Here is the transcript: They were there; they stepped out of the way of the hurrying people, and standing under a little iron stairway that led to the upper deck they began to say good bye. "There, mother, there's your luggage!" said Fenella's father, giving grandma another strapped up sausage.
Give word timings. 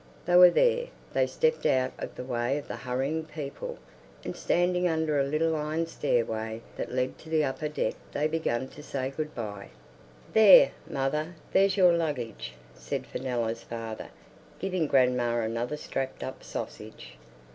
They 0.25 0.35
were 0.35 0.49
there; 0.49 0.87
they 1.13 1.27
stepped 1.27 1.63
out 1.63 1.91
of 1.99 2.15
the 2.15 2.23
way 2.23 2.57
of 2.57 2.67
the 2.67 2.75
hurrying 2.75 3.23
people, 3.25 3.77
and 4.25 4.35
standing 4.35 4.87
under 4.87 5.19
a 5.19 5.23
little 5.25 5.55
iron 5.55 5.85
stairway 5.85 6.61
that 6.75 6.91
led 6.91 7.19
to 7.19 7.29
the 7.29 7.43
upper 7.43 7.67
deck 7.67 7.93
they 8.11 8.25
began 8.25 8.67
to 8.69 8.81
say 8.81 9.13
good 9.15 9.35
bye. 9.35 9.69
"There, 10.33 10.71
mother, 10.89 11.35
there's 11.53 11.77
your 11.77 11.93
luggage!" 11.93 12.53
said 12.73 13.05
Fenella's 13.05 13.61
father, 13.61 14.07
giving 14.57 14.87
grandma 14.87 15.39
another 15.41 15.77
strapped 15.77 16.23
up 16.23 16.43
sausage. 16.43 17.17